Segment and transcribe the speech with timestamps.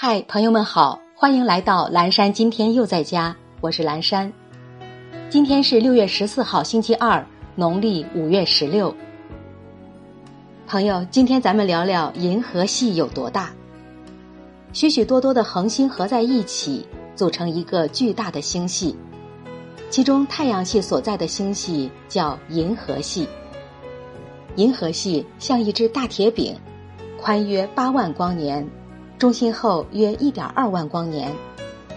[0.00, 2.32] 嗨，朋友们好，欢迎来到蓝山。
[2.32, 4.32] 今天又在家，我是蓝山。
[5.28, 8.94] 今天是六月十四号，星期二，农历五月十六。
[10.68, 13.50] 朋友，今天咱们聊聊银河系有多大？
[14.72, 16.86] 许许多多的恒星合在一起，
[17.16, 18.96] 组成一个巨大的星系。
[19.90, 23.26] 其中，太阳系所在的星系叫银河系。
[24.54, 26.54] 银河系像一只大铁饼，
[27.20, 28.64] 宽约八万光年。
[29.18, 31.34] 中心后约一点二万光年，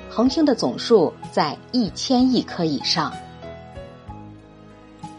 [0.10, 3.14] 恒星的总数在一千亿颗以上。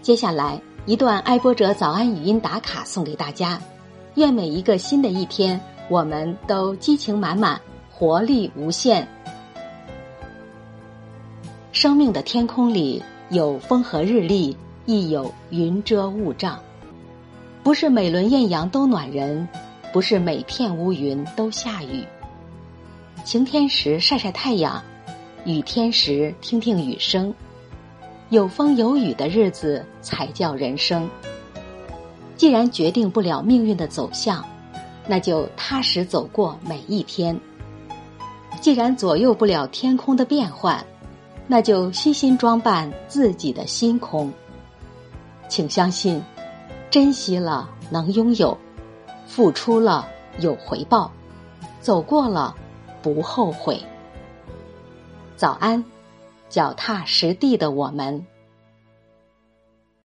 [0.02, 3.60] 接下来一段爱播者早安语音打卡送给大家，
[4.16, 9.06] 愿每一个新的一天，我们都激情满满，活力无限。
[11.70, 16.58] 生命的天空里有风和日丽，亦有云遮雾障，
[17.62, 19.46] 不是每轮艳阳都暖人。
[19.92, 22.02] 不是每片乌云都下雨，
[23.24, 24.82] 晴天时晒晒太阳，
[25.44, 27.32] 雨天时听听雨声，
[28.30, 31.06] 有风有雨的日子才叫人生。
[32.36, 34.42] 既然决定不了命运的走向，
[35.06, 37.36] 那就踏实走过每一天；
[38.62, 40.82] 既然左右不了天空的变幻，
[41.46, 44.32] 那就悉心装扮自己的星空。
[45.48, 46.22] 请相信，
[46.90, 48.56] 珍惜了能拥有。
[49.32, 50.06] 付出了
[50.40, 51.10] 有回报，
[51.80, 52.54] 走过了
[53.00, 53.82] 不后悔。
[55.36, 55.82] 早安，
[56.50, 58.26] 脚踏实地的我们。